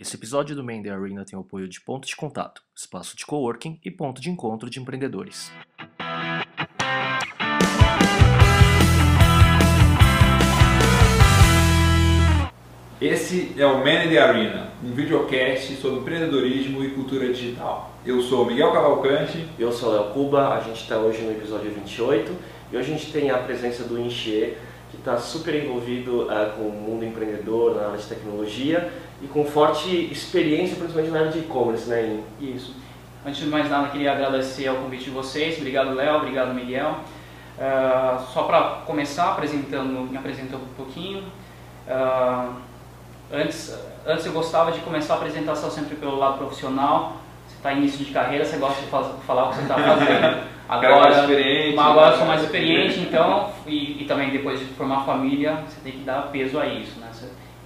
[0.00, 3.80] Esse episódio do Mende Arena tem o apoio de Ponto de Contato, espaço de coworking
[3.84, 5.50] e ponto de encontro de empreendedores.
[13.00, 17.92] Esse é o Man in the Arena, um videocast sobre empreendedorismo e cultura digital.
[18.06, 19.48] Eu sou Miguel Cavalcante.
[19.58, 22.36] Eu sou Léo Cuba, a gente está hoje no episódio 28
[22.70, 24.56] e hoje a gente tem a presença do Inchie,
[24.92, 28.92] que está super envolvido uh, com o mundo empreendedor na área de tecnologia
[29.22, 32.20] e com forte experiência, principalmente na área de e-commerce, né?
[32.40, 32.54] Em...
[32.54, 32.74] Isso.
[33.26, 35.58] Antes de mais nada, queria agradecer ao convite de vocês.
[35.58, 36.16] Obrigado, Léo.
[36.16, 37.00] Obrigado, Miguel.
[37.58, 41.24] Uh, só para começar, apresentando, me apresentando um pouquinho.
[41.88, 42.68] Uh,
[43.30, 47.18] Antes, antes eu gostava de começar a apresentação sempre pelo lado profissional.
[47.46, 50.48] Você está em início de carreira, você gosta de falar o que você está fazendo.
[50.68, 55.64] Agora, experiente, agora eu sou mais experiente, então, e, e, também depois de formar família,
[55.66, 57.07] você tem que dar peso a isso, né?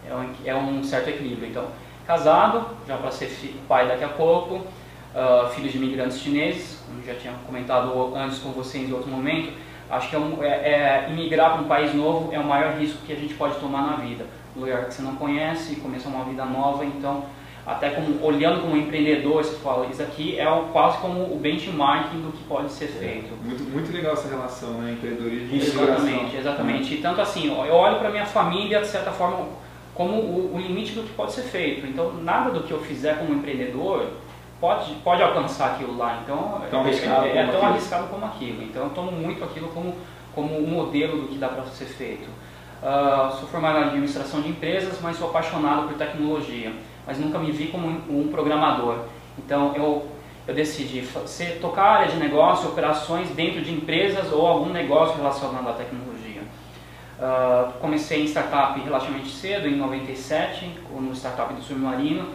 [0.09, 1.49] É um, é um certo equilíbrio.
[1.49, 1.67] Então,
[2.07, 3.31] casado, já para ser
[3.69, 8.51] pai daqui a pouco, uh, filho de imigrantes chineses, como já tinha comentado antes com
[8.51, 9.53] vocês em outro momento,
[9.91, 12.99] acho que é, um, é, é imigrar para um país novo é o maior risco
[13.07, 14.25] que a gente pode tomar na vida
[14.57, 17.25] lugar que você não conhece, começar uma vida nova, então
[17.65, 22.33] até como olhando como empreendedor, você fala, isso aqui é quase como o benchmarking do
[22.33, 23.33] que pode ser feito.
[23.33, 26.95] É, muito, muito legal essa relação, né, empreendedorismo Exatamente, exatamente.
[26.95, 29.47] E tanto assim, eu olho para minha família de certa forma
[29.95, 31.87] como o, o, limite do que pode ser feito.
[31.87, 34.07] Então nada do que eu fizer como empreendedor
[34.61, 36.21] pode, pode alcançar aquilo lá.
[36.23, 38.63] Então tão é, arriscado é, é tão arriscado como aquilo.
[38.63, 39.95] Então eu tomo muito aquilo como
[40.35, 42.29] como um modelo do que dá para ser feito.
[42.83, 46.73] Uh, sou formado em administração de empresas, mas sou apaixonado por tecnologia.
[47.07, 49.05] Mas nunca me vi como um, um programador.
[49.39, 50.09] Então eu,
[50.47, 55.17] eu decidi ser, tocar a área de negócio, operações dentro de empresas ou algum negócio
[55.17, 56.12] relacionado à tecnologia.
[57.23, 62.29] Uh, comecei em startup relativamente cedo, em 97, no startup do submarino.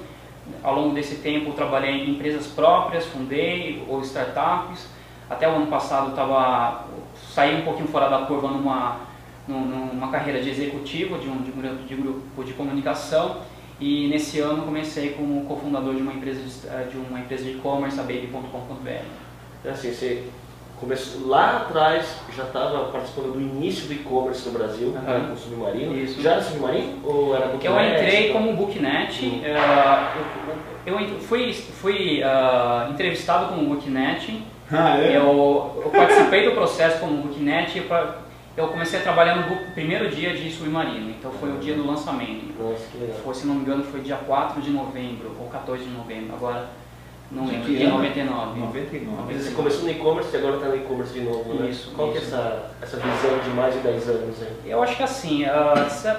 [0.64, 4.88] Ao longo desse tempo trabalhei em empresas próprias, fundei ou startups.
[5.30, 6.86] Até o ano passado estava
[7.34, 9.08] saí um pouquinho fora da curva numa
[9.46, 13.42] numa carreira de executivo de um, de um, de grupo de comunicação
[13.80, 18.00] e nesse ano comecei como cofundador de uma empresa de, de uma empresa de e-commerce,
[18.00, 19.06] a baby.com.br.
[19.60, 20.30] Então, assim, você
[20.80, 25.28] começou lá atrás, já estava participando do início do e-commerce no Brasil, uhum.
[25.28, 25.96] com o Submarino.
[25.96, 26.22] Isso.
[26.22, 27.66] Já era Submarino ou era Booknet?
[27.66, 29.40] Eu entrei como Booknet, uhum.
[29.40, 35.18] uh, eu, eu, fui, fui uh, entrevistado como Booknet, ah, é?
[35.18, 37.82] eu, eu, participei do processo como Booknet
[38.58, 42.52] eu comecei a trabalhar no primeiro dia de Submarino, então foi o dia do lançamento.
[42.60, 43.18] Nossa, que legal.
[43.24, 46.68] Foi, se não me engano, foi dia 4 de novembro ou 14 de novembro, agora
[47.30, 48.60] não lembro, dia 99.
[48.60, 49.34] 99.
[49.34, 51.70] Você começou no e-commerce e agora está no e-commerce de novo, né?
[51.70, 51.92] Isso.
[51.94, 52.20] Qual isso.
[52.20, 54.72] que é essa, essa visão de mais de 10 anos aí?
[54.72, 56.18] Eu acho que assim, uh,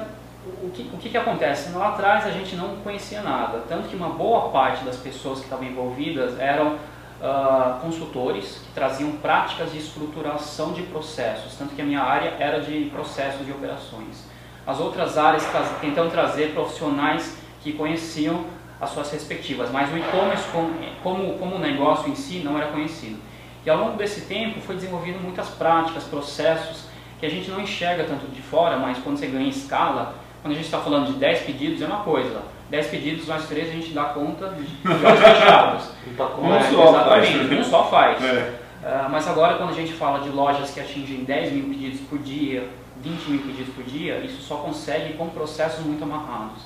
[0.63, 1.71] o, que, o que, que acontece?
[1.73, 5.45] Lá atrás a gente não conhecia nada, tanto que uma boa parte das pessoas que
[5.45, 11.85] estavam envolvidas eram uh, consultores que traziam práticas de estruturação de processos, tanto que a
[11.85, 14.25] minha área era de processos de operações.
[14.67, 15.47] As outras áreas
[15.81, 18.45] tentam trazer profissionais que conheciam
[18.81, 20.73] as suas respectivas, mas o e-commerce como,
[21.03, 23.19] como, como negócio em si não era conhecido.
[23.67, 26.87] E ao longo desse tempo foi desenvolvido muitas práticas, processos
[27.19, 30.57] que a gente não enxerga tanto de fora, mas quando você ganha escala, quando a
[30.57, 33.91] gente está falando de 10 pedidos é uma coisa, 10 pedidos mais 3 a gente
[33.91, 35.91] dá conta de olhos fechados.
[36.39, 37.53] um é, só exatamente, faz.
[37.59, 38.25] um só faz.
[38.25, 38.55] É.
[38.81, 42.19] Uh, mas agora quando a gente fala de lojas que atingem 10 mil pedidos por
[42.21, 42.69] dia,
[43.03, 46.63] 20 mil pedidos por dia, isso só consegue com processos muito amarrados.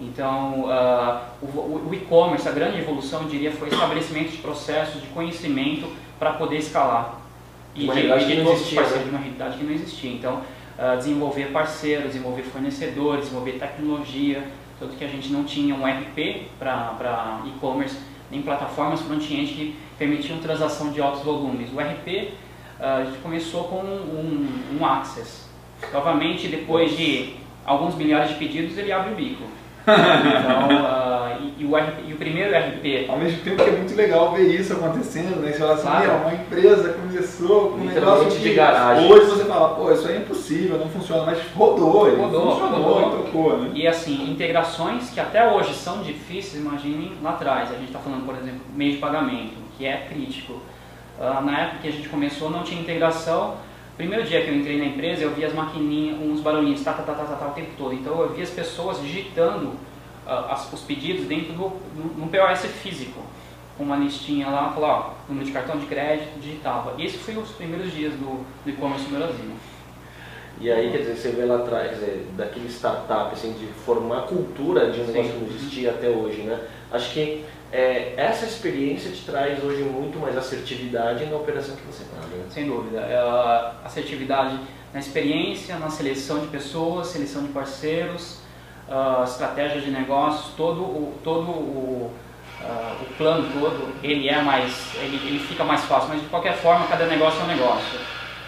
[0.00, 5.00] Então, uh, o, o e-commerce, a grande evolução, eu diria, foi o estabelecimento de processos
[5.00, 7.20] de conhecimento para poder escalar.
[7.74, 8.82] E uma de, realidade de, que não existia.
[8.82, 9.02] Né?
[9.02, 10.12] De uma realidade que não existia.
[10.12, 10.42] Então,
[10.78, 14.44] uh, desenvolver parceiros, desenvolver fornecedores, desenvolver tecnologia,
[14.78, 17.96] tanto que a gente não tinha um RP para e-commerce,
[18.30, 21.70] nem plataformas front-end que permitiam transação de altos volumes.
[21.72, 22.32] O RP
[22.80, 25.44] ah, a gente começou com um, um Access.
[25.92, 27.34] Novamente, depois de
[27.64, 29.44] alguns milhares de pedidos, ele abre o bico.
[29.86, 33.08] Então, uh, e, e, o RP, e, o primeiro RP.
[33.08, 35.52] Ao mesmo tempo que é muito legal ver isso acontecendo, né?
[35.52, 36.12] Você fala assim, claro.
[36.22, 39.12] uma empresa começou com um negócio de, de garagem.
[39.12, 43.20] Hoje você fala, pô, isso é impossível, não funciona, mas rodou, ele rodou, funcionou rodou.
[43.20, 43.70] e tocou, né?
[43.74, 47.70] E assim, integrações que até hoje são difíceis, imaginem lá atrás.
[47.70, 50.60] A gente está falando, por exemplo, meio de pagamento, que é crítico.
[51.18, 53.54] Uh, na época que a gente começou não tinha integração
[53.96, 57.04] Primeiro dia que eu entrei na empresa, eu vi as maquininhas, uns barulhinhos, tá, tá,
[57.04, 57.94] tá, tá, tá, tá o tempo todo.
[57.94, 59.68] Então eu vi as pessoas digitando
[60.26, 61.72] uh, as, os pedidos dentro do
[62.16, 63.20] no, POS físico.
[63.78, 66.94] Com uma listinha lá, falar, ó, número de cartão de crédito, digitava.
[66.98, 69.50] E esse foi os primeiros dias do, do e-commerce no Brasil.
[70.60, 74.90] E aí, quer dizer, você vê lá atrás, dizer, daquele startup, assim, de formar cultura
[74.92, 76.60] de um negócio que não existia até hoje, né?
[76.92, 77.44] Acho que
[77.74, 82.44] é, essa experiência te traz hoje muito mais assertividade na operação que você está, né?
[82.48, 83.00] Sem dúvida.
[83.00, 83.18] É,
[83.84, 84.56] assertividade
[84.92, 88.38] na experiência, na seleção de pessoas, seleção de parceiros,
[88.88, 92.12] uh, estratégia de negócios, todo o, todo o,
[92.60, 96.54] uh, o plano todo, ele é mais, ele, ele fica mais fácil, mas de qualquer
[96.54, 97.98] forma, cada negócio é um negócio.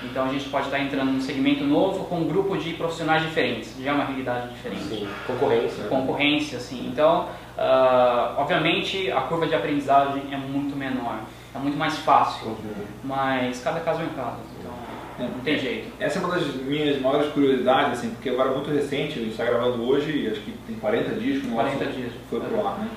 [0.05, 3.75] Então a gente pode estar entrando num segmento novo com um grupo de profissionais diferentes,
[3.83, 4.85] já é uma realidade diferente.
[4.85, 5.83] Sim, concorrência.
[5.83, 5.89] Né?
[5.89, 6.87] Concorrência, sim.
[6.93, 11.21] Então, uh, obviamente, a curva de aprendizagem é muito menor,
[11.55, 12.85] é muito mais fácil, uhum.
[13.05, 14.37] mas cada caso é um caso.
[14.59, 15.89] Então, não tem jeito.
[15.99, 19.31] Essa é uma das minhas maiores curiosidades, assim, porque agora é muito recente, a gente
[19.31, 22.13] está gravando hoje, acho que tem 40 dias que o 40 dias.
[22.29, 22.89] foi pro ar, né?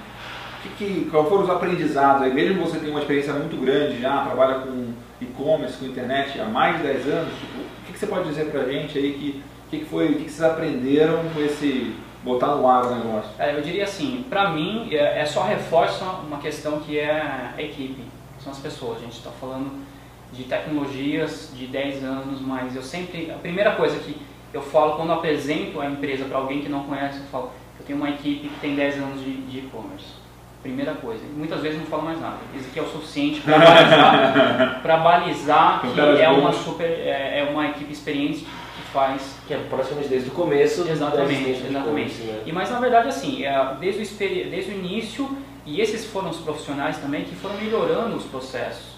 [0.61, 2.23] Que, que, qual foram os aprendizados?
[2.23, 4.91] Aí, mesmo você tem uma experiência muito grande já, trabalha com
[5.21, 8.45] e-commerce, com internet há mais de 10 anos, tipo, o que, que, você pode dizer
[8.51, 12.55] pra gente aí que, que, que foi, o que, que vocês aprenderam com esse botar
[12.55, 13.31] no ar o negócio?
[13.39, 17.61] É, eu diria assim, pra mim é, é só reforça uma questão que é a
[17.61, 18.03] equipe,
[18.39, 18.97] são as pessoas.
[18.97, 19.85] A gente está falando
[20.31, 24.15] de tecnologias de 10 anos, mas eu sempre, a primeira coisa que
[24.53, 27.97] eu falo quando apresento a empresa para alguém que não conhece, eu falo, eu tenho
[27.97, 30.19] uma equipe que tem 10 anos de e-commerce.
[30.61, 31.23] Primeira coisa.
[31.37, 32.37] Muitas vezes não falo mais nada.
[32.53, 37.49] Isso aqui é o suficiente para balizar, pra balizar que é uma, super, é, é,
[37.49, 38.45] uma equipe experiente
[38.91, 39.35] faz.
[39.47, 40.87] Que é praticamente desde o começo.
[40.87, 42.21] Exatamente, exatamente.
[42.21, 42.43] Né?
[42.45, 44.17] E mas na verdade assim, é, desde, o,
[44.49, 48.97] desde o início, e esses foram os profissionais também que foram melhorando os processos.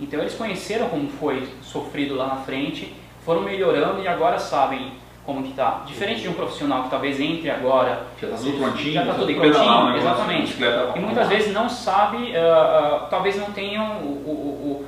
[0.00, 2.94] Então eles conheceram como foi sofrido lá na frente,
[3.24, 4.92] foram melhorando e agora sabem
[5.24, 5.82] como que está.
[5.86, 9.34] Diferente de um profissional que talvez entre agora, já está tudo prontinho, já está tudo
[9.34, 9.98] prontinho, né?
[9.98, 10.56] exatamente.
[10.96, 14.84] E muitas vezes não sabe, uh, uh, talvez não tenham um,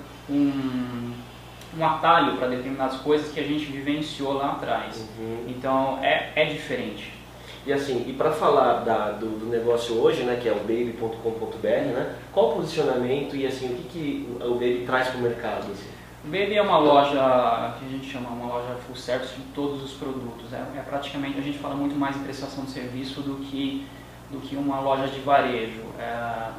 [1.78, 5.06] um atalho para determinadas coisas que a gente vivenciou lá atrás.
[5.19, 5.44] Uhum.
[5.48, 7.12] Então é, é diferente.
[7.64, 11.69] E assim, e para falar da, do, do, negócio hoje, né, que é o baby.com.br,
[11.69, 15.70] né, qual o posicionamento e assim, o que, que o Baby traz para o mercado?
[15.70, 15.88] Assim?
[16.24, 19.80] O Baby é uma loja que a gente chama uma loja full service de todos
[19.80, 20.52] os produtos.
[20.52, 23.86] É, é, praticamente, a gente fala muito mais em prestação de serviço do que,
[24.28, 25.82] do que uma loja de varejo.
[26.00, 26.50] É,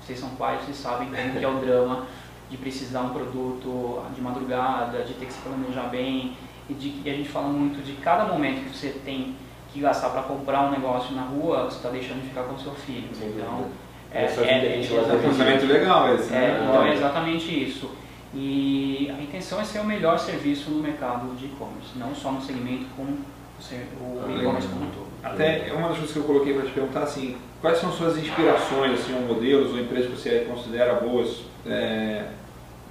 [0.00, 2.06] vocês são pais, vocês sabem como que é o drama
[2.52, 6.34] de precisar um produto de madrugada, de ter que se planejar bem.
[6.68, 9.34] E, de, e a gente fala muito de cada momento que você tem
[9.72, 12.60] que gastar para comprar um negócio na rua, você está deixando de ficar com o
[12.60, 13.08] seu filho.
[13.14, 13.68] Sim, então,
[14.12, 16.60] é, é, é, é, um pensamento legal esse, né?
[16.60, 17.90] É, então é exatamente isso.
[18.34, 22.42] E a intenção é ser o melhor serviço no mercado de e-commerce, não só no
[22.42, 25.06] segmento como o ah, e-commerce como um todo.
[25.22, 29.00] Até uma das coisas que eu coloquei para te perguntar assim, quais são suas inspirações,
[29.00, 32.26] assim, ou modelos ou empresas que você considera boas é,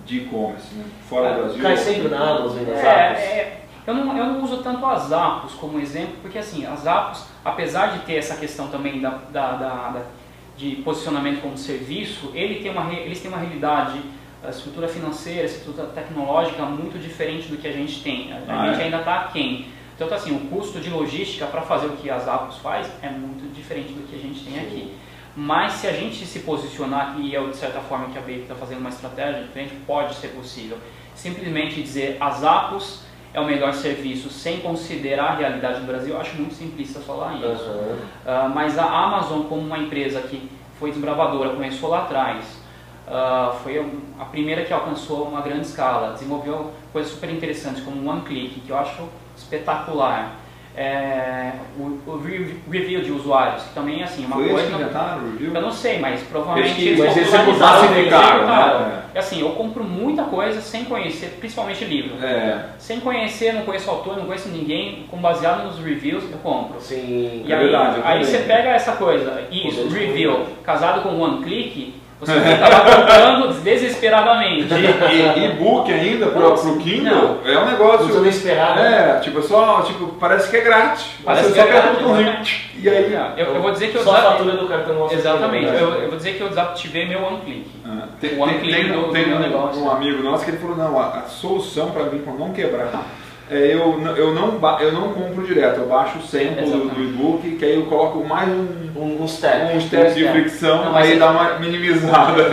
[0.06, 0.86] de e-commerce, né?
[1.07, 1.62] fora é, do Brasil?
[1.62, 5.12] Cai sempre na Amazon e nas é, é, eu, não, eu não uso tanto as
[5.12, 9.51] Apos como exemplo, porque assim, as Apos, apesar de ter essa questão também da, da,
[9.53, 10.01] da, da
[10.57, 14.00] de posicionamento como serviço, ele tem uma, eles têm uma realidade
[14.44, 18.33] a estrutura financeira, a estrutura tecnológica muito diferente do que a gente tem.
[18.33, 18.86] A, ah, gente é?
[18.86, 19.68] ainda está aquém.
[19.95, 23.54] Então, assim, o custo de logística para fazer o que as Apos faz é muito
[23.54, 24.59] diferente do que a gente tem Sim.
[24.59, 24.94] aqui.
[25.36, 28.56] Mas se a gente se posicionar, e é de certa forma que a Baby está
[28.56, 30.78] fazendo uma estratégia diferente, pode ser possível.
[31.16, 33.01] Simplesmente dizer as Apos
[33.33, 37.36] é o melhor serviço sem considerar a realidade do Brasil, eu acho muito simplista falar
[37.36, 37.63] isso.
[37.63, 37.95] Uhum.
[37.95, 42.44] Uh, mas a Amazon, como uma empresa que foi desbravadora, começou lá atrás,
[43.07, 43.80] uh, foi
[44.19, 48.59] a primeira que alcançou uma grande escala, desenvolveu coisas super interessantes como o One Click,
[48.59, 49.07] que eu acho
[49.38, 50.41] espetacular.
[50.75, 52.21] É, o, o,
[52.69, 54.68] review de usuários, que também é assim, uma Foi coisa.
[54.68, 55.54] Que inventaram, review?
[55.54, 57.92] Eu não sei, mas provavelmente eles, eles executaram.
[57.92, 59.01] Né?
[59.13, 59.19] É.
[59.19, 62.23] Assim, eu compro muita coisa sem conhecer, principalmente livro.
[62.25, 62.68] É.
[62.78, 66.80] Sem conhecer, não conheço o autor, não conheço ninguém, com baseado nos reviews, eu compro.
[66.80, 71.44] Sim, e é aí, verdade, aí você pega essa coisa, isso, review, casado com one
[71.44, 74.68] click, você estava comprando desesperadamente.
[74.71, 77.51] E-book ainda pro, pro Kindle não.
[77.51, 78.21] é um negócio.
[78.21, 78.80] Desesperado.
[78.80, 81.07] É, tipo, só, tipo, parece que é grátis.
[81.25, 82.06] Parece você que só é grátis.
[82.06, 83.13] Um e aí.
[83.37, 85.66] Eu, eu, vou dizer que eu Só a fatura do cartão Exatamente.
[85.66, 87.66] Eu, eu, vou dizer que eu desativei meu One Click.
[87.85, 89.83] Ah, tem, o One tem, Click tem, do, tem do um, negócio.
[89.83, 92.92] um amigo nosso que ele falou: não, a, a solução para mim, para não quebrar
[93.52, 97.58] é, eu, eu, não, eu não compro direto, eu baixo o sample do, do e-book,
[97.58, 101.20] que aí eu coloco mais um, um, um step, um step de fricção, não, aí
[101.20, 102.46] dá uma minimizada.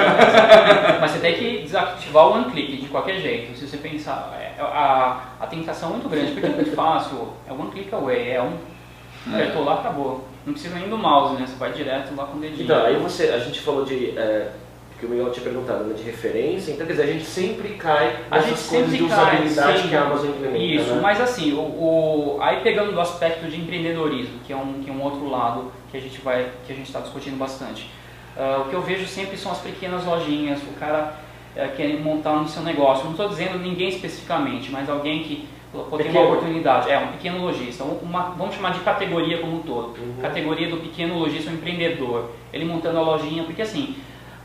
[1.00, 3.57] Mas você tem que desativar o one click de qualquer jeito.
[3.57, 7.52] Se você pensar, é, a, a tentação é muito grande, porque é muito fácil, é
[7.52, 8.55] one click away, é um.
[9.33, 9.43] É.
[9.43, 10.26] Apertou lá, acabou.
[10.45, 11.47] Não precisa nem do mouse, né?
[11.47, 12.64] Você vai direto lá com o dedinho.
[12.64, 14.19] Então, aí você, a gente falou de.
[14.19, 14.49] É
[14.99, 18.17] que o Miguel tinha perguntado, né, de referência, então quer dizer, a gente sempre cai
[18.31, 19.88] a gente coisas sempre de cai, usabilidade sim.
[19.88, 20.59] que a Amazon implementa.
[20.59, 21.00] Isso, né?
[21.00, 24.93] mas assim, o, o- aí pegando do aspecto de empreendedorismo, que é um, que é
[24.93, 27.88] um outro lado que a gente vai, que a gente está discutindo bastante.
[28.37, 31.14] Ah, o que eu vejo sempre são as pequenas lojinhas, o cara
[31.57, 33.05] eh, quer montar no seu negócio.
[33.05, 35.49] Não estou dizendo ninguém especificamente, mas alguém que
[35.99, 39.99] tem uma oportunidade, é um pequeno lojista, uma, vamos chamar de categoria como um todo.
[40.00, 40.14] Uhum.
[40.23, 43.97] Categoria do pequeno lojista, o empreendedor, ele montando a lojinha, porque assim,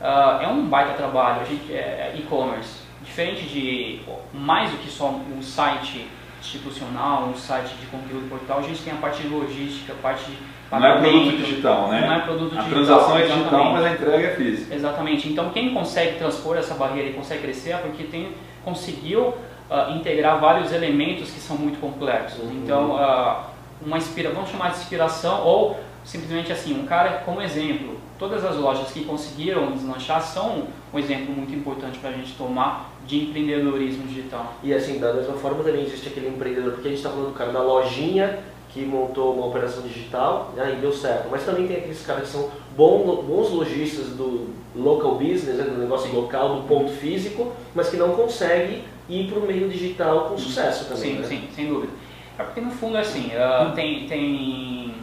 [0.04, 4.00] ah, é um baita trabalho, a gente é é e-commerce, diferente de
[4.32, 6.06] mais do que só um site
[6.40, 10.30] institucional, um site de conteúdo portal, a gente tem a parte de logística, a parte
[10.30, 10.36] de
[10.70, 12.00] Não é produto digital, né?
[12.06, 12.70] Não é produto A digital.
[12.70, 13.72] transação é digital, exatamente.
[13.72, 14.74] mas a entrega é física.
[14.74, 15.28] Exatamente.
[15.30, 18.32] Então, quem consegue transpor essa barreira e consegue crescer é porque tem,
[18.62, 19.34] conseguiu
[19.70, 22.44] ah, integrar vários elementos que são muito complexos.
[22.44, 22.60] Uhum.
[22.62, 23.44] Então, ah,
[23.80, 28.03] uma inspira, vamos chamar de inspiração ou simplesmente assim, um cara como exemplo.
[28.18, 32.90] Todas as lojas que conseguiram deslanchar são um exemplo muito importante para a gente tomar
[33.06, 34.54] de empreendedorismo digital.
[34.62, 37.34] E assim, da mesma forma também existe aquele empreendedor, porque a gente está falando do
[37.34, 38.38] cara da lojinha
[38.70, 41.28] que montou uma operação digital né, e deu certo.
[41.30, 45.78] Mas também tem aqueles caras que são bom- bons lojistas do local business, né, do
[45.78, 50.38] negócio local, do ponto físico, mas que não conseguem ir para o meio digital com
[50.38, 51.14] sucesso também.
[51.14, 51.26] Sim, né?
[51.26, 51.92] sim, sem dúvida.
[52.38, 54.93] É porque no fundo é assim, ah, tem, tem,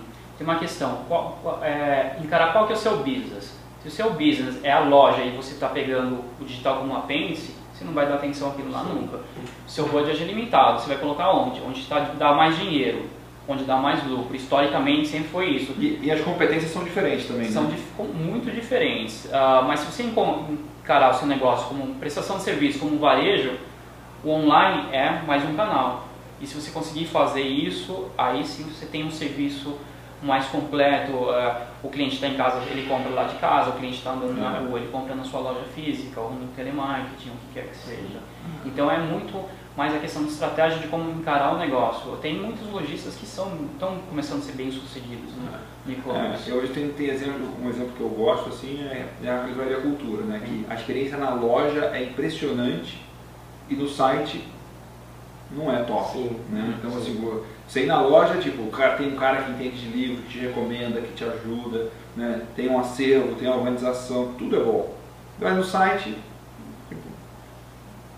[0.41, 3.55] tem uma questão, qual- qual- é, encarar qual que é o seu business.
[3.83, 6.97] Se o seu business é a loja e você está pegando o digital como um
[6.97, 9.17] apêndice, você não vai dar atenção àquilo lá nunca.
[9.17, 11.61] O seu budget é limitado, você vai colocar onde?
[11.61, 13.05] Onde está dá mais dinheiro,
[13.47, 14.35] onde dá mais lucro.
[14.35, 15.73] Historicamente sempre foi isso.
[15.79, 17.71] E, e as competências são diferentes também, São né?
[17.75, 19.31] dif- com- muito diferentes.
[19.31, 23.51] Ah, mas se você encarar o seu negócio como prestação de serviço, como um varejo,
[24.23, 26.07] o online é mais um canal.
[26.39, 29.75] E se você conseguir fazer isso, aí sim você tem um serviço
[30.21, 31.29] mais completo.
[31.31, 34.39] ah, o cliente está em casa, ele compra lá de casa, o cliente está andando
[34.39, 37.77] na rua, ele compra na sua loja física ou no telemarketing, o que quer que
[37.77, 38.19] seja.
[38.65, 42.15] Então é muito mais a questão de estratégia de como encarar o negócio.
[42.17, 45.45] Tem muitos lojistas que são estão começando a ser bem sucedidos no,
[45.85, 46.51] no e-commerce.
[46.51, 49.79] É, hoje tem, tem exemplo, um exemplo que eu gosto assim é, é a livraria
[49.81, 50.41] cultura, né?
[50.45, 53.01] Que a experiência na loja é impressionante
[53.69, 54.43] e no site
[55.55, 56.11] não é top.
[56.13, 56.39] Sim.
[56.49, 56.75] Né?
[56.79, 59.77] Então assim, vo- você ir na loja, tipo, o cara, tem um cara que entende
[59.81, 62.41] de livro, que te recomenda, que te ajuda, né?
[62.55, 64.93] tem um acervo, tem uma organização, tudo é bom.
[65.39, 66.15] Mas no site,
[66.89, 67.01] tipo,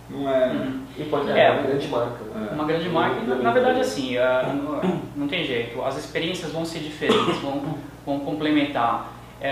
[0.10, 0.48] não é.
[0.48, 0.82] Uhum.
[0.98, 2.24] E pode é, É, uma grande marca.
[2.36, 2.48] né?
[2.52, 2.54] é.
[2.54, 6.66] Uma grande marca, na, na verdade assim, ah, não, não tem jeito, as experiências vão
[6.66, 7.62] ser diferentes, vão,
[8.06, 9.12] vão complementar.
[9.42, 9.52] É,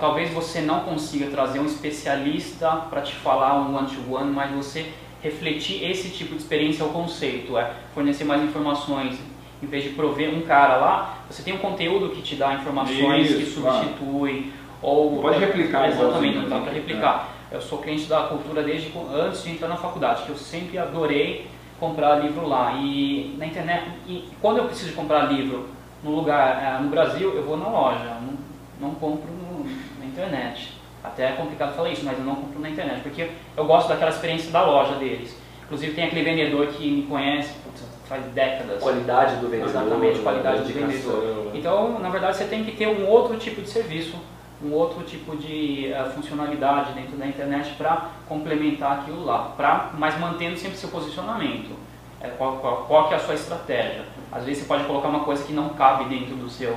[0.00, 4.90] talvez você não consiga trazer um especialista para te falar um one-to-one, mas você
[5.22, 9.18] refletir esse tipo de experiência ao conceito, é fornecer mais informações,
[9.62, 13.28] em vez de prover um cara lá, você tem um conteúdo que te dá informações
[13.28, 13.78] que Isso, claro.
[13.84, 15.20] substitui, ou...
[15.20, 17.28] Pode replicar Exatamente, não dá para replicar.
[17.50, 21.46] Eu sou cliente da cultura desde antes de entrar na faculdade, que eu sempre adorei
[21.80, 22.74] comprar livro lá.
[22.74, 25.66] E na internet, e quando eu preciso comprar livro
[26.04, 29.64] no lugar, eh, no Brasil, eu vou na loja, não, não compro no-
[29.98, 30.77] na internet.
[31.02, 34.10] Até é complicado falar isso, mas eu não compro na internet, porque eu gosto daquela
[34.10, 35.36] experiência da loja deles.
[35.64, 38.82] Inclusive tem aquele vendedor que me conhece putz, faz décadas.
[38.82, 39.68] Qualidade do vendedor.
[39.68, 41.50] Exatamente, qualidade do vendedor.
[41.54, 44.16] Então, na verdade, você tem que ter um outro tipo de serviço,
[44.64, 50.18] um outro tipo de eh, funcionalidade dentro da internet para complementar aquilo lá, pra, mas
[50.18, 51.76] mantendo sempre seu posicionamento.
[52.20, 54.02] É, qual, qual, qual que é a sua estratégia?
[54.32, 56.76] Às vezes você pode colocar uma coisa que não cabe dentro do seu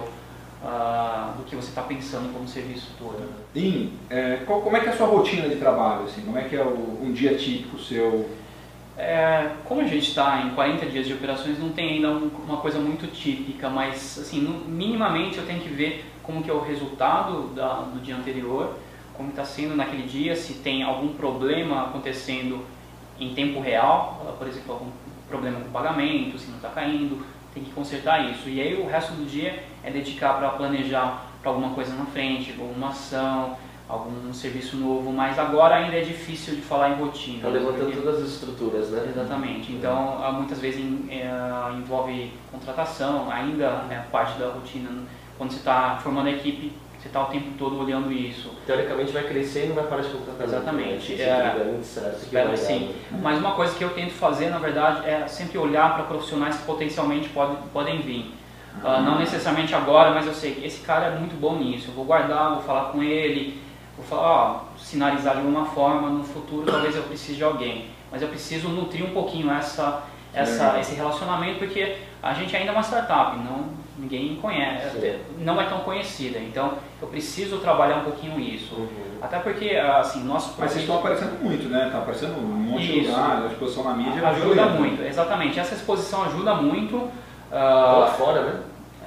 [0.63, 3.17] ah, do que você está pensando como serviço todo.
[3.55, 6.03] Im, é, qual- como é que é a sua rotina de trabalho?
[6.03, 6.21] Assim?
[6.21, 8.29] Como é que é o- um dia típico seu?
[8.97, 12.57] É, como a gente está em 40 dias de operações, não tem ainda um- uma
[12.57, 16.59] coisa muito típica, mas assim, no- minimamente eu tenho que ver como que é o
[16.61, 18.75] resultado da- do dia anterior,
[19.15, 22.63] como está sendo naquele dia, se tem algum problema acontecendo
[23.19, 24.87] em tempo real, por exemplo, algum
[25.27, 28.49] problema com pagamento, se não está caindo, tem que consertar isso.
[28.49, 32.55] E aí o resto do dia é dedicar para planejar para alguma coisa na frente,
[32.59, 33.57] alguma ação,
[33.89, 37.41] algum serviço novo, mas agora ainda é difícil de falar em rotina.
[37.41, 39.05] Tá levantando porque- todas as estruturas, né?
[39.09, 39.71] Exatamente.
[39.73, 41.29] Então, ah, muitas vezes eh,
[41.77, 44.89] envolve contratação, ainda é parte da rotina.
[45.37, 48.51] Quando você está formando a equipe, você está o tempo todo olhando isso.
[48.67, 50.45] Teoricamente vai crescer e não vai parar de contratar.
[50.45, 51.13] Exatamente.
[51.13, 51.25] Isso É.
[51.25, 51.79] é
[52.21, 52.93] Espero que sim.
[53.11, 53.19] né?
[53.23, 56.63] Mas uma coisa que eu tento fazer, na verdade, é sempre olhar para profissionais que
[56.63, 58.35] potencialmente podem, podem vir.
[58.83, 61.89] Ah, não necessariamente agora, mas eu sei que esse cara é muito bom nisso.
[61.89, 63.59] Eu vou guardar, vou falar com ele,
[63.97, 67.87] vou falar, ó, sinalizar de alguma forma, no futuro talvez eu precise de alguém.
[68.11, 70.03] Mas eu preciso nutrir um pouquinho essa,
[70.33, 75.19] essa, esse relacionamento, porque a gente ainda é uma startup, não, ninguém conhece, Sim.
[75.39, 76.39] não é tão conhecida.
[76.39, 78.75] Então, eu preciso trabalhar um pouquinho isso.
[78.75, 78.87] Uhum.
[79.21, 81.87] Até porque, assim, nosso Mas vocês estão aparecendo muito, né?
[81.87, 83.11] Está aparecendo um monte de Isso.
[83.11, 84.27] lugar, a exposição na mídia.
[84.27, 84.79] ajuda violenta.
[84.79, 85.59] muito, exatamente.
[85.59, 87.11] Essa exposição ajuda muito.
[87.49, 88.61] Tá lá ah, fora, né?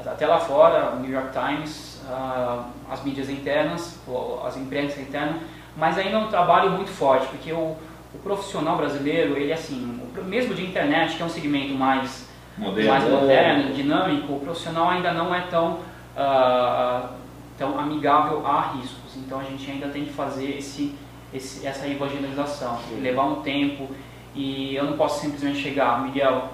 [0.07, 3.99] até lá fora, o New York Times, ah, as mídias internas,
[4.47, 5.37] as imprensa internas,
[5.77, 7.77] mas ainda é um trabalho muito forte, porque o,
[8.15, 12.91] o profissional brasileiro, ele assim, o, mesmo de internet, que é um segmento mais, Moderno.
[12.91, 15.81] mais moderno, dinâmico, o profissional ainda não é tão,
[16.17, 17.11] ah,
[17.59, 19.17] tão amigável a riscos.
[19.17, 20.95] Então a gente ainda tem que fazer esse,
[21.33, 23.01] esse, essa evangelização, Sim.
[23.01, 23.89] levar um tempo,
[24.35, 26.51] e eu não posso simplesmente chegar, Miguel,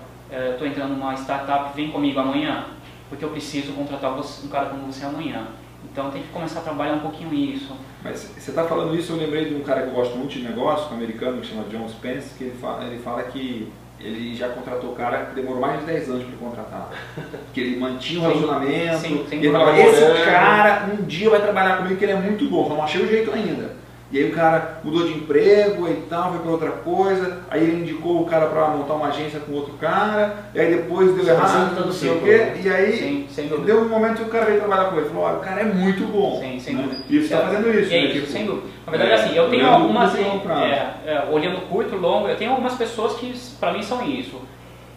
[0.52, 2.66] estou entrando numa startup, vem comigo amanhã,
[3.08, 5.46] porque eu preciso contratar você- um cara como você amanhã.
[5.90, 7.74] Então tem que começar a trabalhar um pouquinho isso.
[8.04, 10.42] Mas você está falando isso, eu lembrei de um cara que eu gosto muito de
[10.42, 14.48] negócio, um americano que chama John Spence, que ele fala, ele fala que ele já
[14.48, 16.90] contratou o cara que demorou mais de 10 anos para contratar.
[17.52, 18.38] Que ele mantinha o Sim.
[18.38, 18.98] relacionamento.
[18.98, 22.16] Sim, sem e ele falava, esse cara um dia vai trabalhar comigo que ele é
[22.16, 23.79] muito bom, só não achei o jeito ainda.
[24.12, 27.82] E aí o cara mudou de emprego e tal, foi para outra coisa, aí ele
[27.82, 31.86] indicou o cara para montar uma agência com outro cara, e aí depois deu errado,
[31.86, 32.60] não sei o quê, né?
[32.60, 35.36] e aí Sim, deu um momento que o cara veio trabalhar com ele, falou, olha,
[35.36, 36.40] o cara é muito bom.
[36.42, 36.82] Sim, sem né?
[36.82, 37.04] dúvida.
[37.08, 38.06] E você está fazendo isso, E é né?
[38.06, 38.66] isso, Tipo, sem dúvida.
[38.84, 40.14] Na verdade, é, assim, eu tenho algumas.
[40.16, 44.40] é, é, olhando curto, longo, eu tenho algumas pessoas que, para mim, são isso.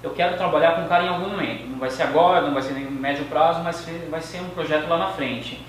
[0.01, 1.67] Eu quero trabalhar com o cara em algum momento.
[1.69, 4.49] Não vai ser agora, não vai ser nem no médio prazo, mas vai ser um
[4.49, 5.63] projeto lá na frente.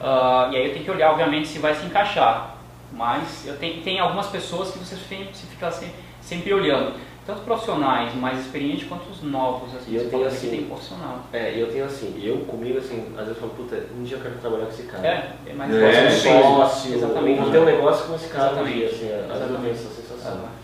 [0.00, 2.59] Ah, e aí eu tenho que olhar, obviamente, se vai se encaixar.
[2.92, 6.94] Mas eu tenho, tem algumas pessoas que você tem que ficar se- sempre olhando.
[7.26, 9.74] Tanto profissionais mais experientes quanto os novos.
[9.76, 11.20] Assim, E eu você tenho assim- tem profissional.
[11.32, 14.16] É, e eu tenho assim, eu comigo assim, às vezes eu falo, puta, um dia
[14.16, 15.06] eu quero trabalhar com esse cara.
[15.06, 17.40] É, é mais É, sócio, Exatamente.
[17.42, 18.76] ou ter um negócio com esse cara um Exatamente.
[18.78, 20.40] dia, assim, às vezes eu tenho essa sensação.
[20.44, 20.59] Ah.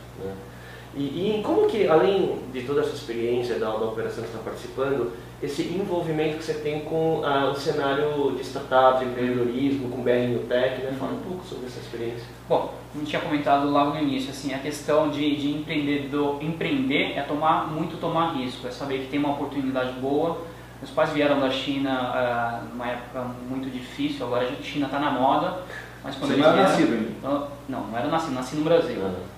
[0.97, 5.13] E, e como que, além de toda essa experiência da, da operação que está participando,
[5.43, 10.29] esse envolvimento que você tem com ah, o cenário de startup, de empreendedorismo, com BR
[10.29, 10.97] New Tech, né?
[10.99, 12.25] Fala um pouco sobre essa experiência.
[12.49, 17.13] Bom, como eu tinha comentado logo no início, assim, a questão de, de empreendedor, empreender
[17.19, 20.39] é tomar muito tomar risco, é saber que tem uma oportunidade boa.
[20.81, 25.11] Meus pais vieram da China ah, numa época muito difícil, agora a China está na
[25.11, 25.59] moda,
[26.03, 27.29] mas quando Você eles não era vieram, nascido ainda.
[27.29, 28.97] Eu- não, não era nascido, nasci no Brasil.
[29.05, 29.36] Ah,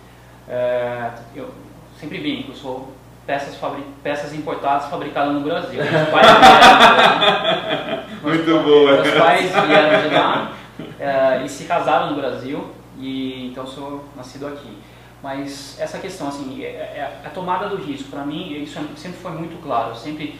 [1.34, 1.50] eu
[1.98, 2.92] sempre brinco, eu sou
[3.26, 3.58] peças,
[4.02, 5.78] peças importadas fabricadas no Brasil.
[5.82, 9.02] Meus pais vieram, Muito meus, boa.
[9.02, 10.52] Meus pais vieram de lá
[10.98, 12.64] é, e se casaram no Brasil,
[12.98, 14.78] e então sou nascido aqui.
[15.22, 19.18] Mas essa questão, assim, é, é a tomada do risco, para mim, isso é- sempre
[19.18, 19.90] foi muito claro.
[19.90, 20.38] Eu sempre,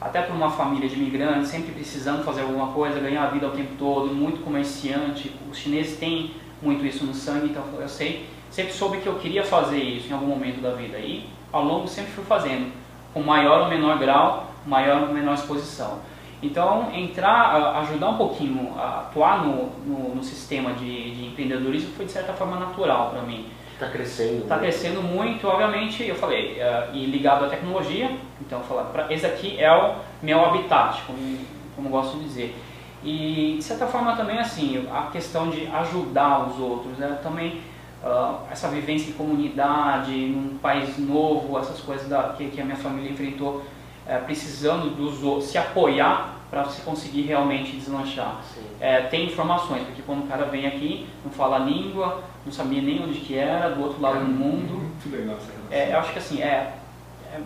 [0.00, 3.50] até por uma família de imigrantes, sempre precisando fazer alguma coisa, ganhar a vida o
[3.50, 5.32] tempo todo, muito comerciante.
[5.50, 9.44] Os chineses têm muito isso no sangue, então eu sei, sempre soube que eu queria
[9.44, 10.98] fazer isso em algum momento da vida.
[10.98, 12.72] E ao longo sempre fui fazendo,
[13.12, 15.98] com maior ou menor grau, maior ou menor exposição.
[16.42, 22.06] Então, entrar, ajudar um pouquinho, a atuar no, no, no sistema de, de empreendedorismo foi
[22.06, 23.46] de certa forma natural para mim.
[23.74, 24.42] Está crescendo.
[24.42, 28.10] Está crescendo muito, obviamente, eu falei, eh, e ligado à tecnologia,
[28.40, 28.60] então
[28.92, 31.38] pra, esse aqui é o meu habitat, como,
[31.74, 32.56] como gosto de dizer.
[33.02, 37.18] E, de certa forma, também, assim, a questão de ajudar os outros, né?
[37.22, 37.60] também
[38.04, 42.76] ah, essa vivência em comunidade, num país novo, essas coisas da, que, que a minha
[42.76, 43.62] família enfrentou,
[44.06, 48.40] eh, precisando dos outros, se apoiar para você conseguir realmente deslanchar.
[48.80, 52.82] É, tem informações, porque quando o cara vem aqui, não fala a língua, não sabia
[52.82, 55.68] nem onde que era, do outro lado do mundo, Muito legal essa relação.
[55.70, 56.72] é, eu acho que assim, é,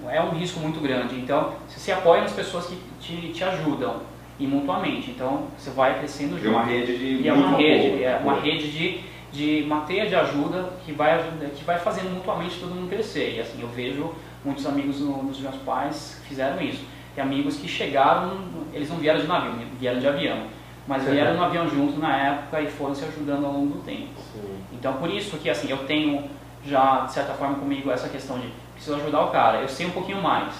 [0.09, 1.17] é, é um risco muito grande.
[1.17, 3.97] Então, você se apoia nas pessoas que te, te ajudam,
[4.41, 5.11] e mutuamente.
[5.11, 6.51] Então, você vai crescendo É junto.
[6.57, 8.05] uma rede de E é uma rede, apoio.
[8.05, 9.01] é uma rede de,
[9.35, 11.19] de uma teia de ajuda que vai,
[11.57, 13.35] que vai fazendo mutuamente todo mundo crescer.
[13.37, 16.85] E assim, eu vejo muitos amigos no- dos meus pais fizeram isso.
[17.17, 18.33] E amigos que chegaram,
[18.73, 20.47] eles não vieram de navio, vieram de avião.
[20.87, 24.09] Mas vieram no avião junto na época e foram se ajudando ao longo do tempo.
[24.33, 24.57] Sim.
[24.73, 26.25] Então, por isso que assim, eu tenho
[26.65, 29.63] já, de certa forma, comigo essa questão de preciso ajudar o cara.
[29.63, 30.53] Eu sei um pouquinho mais.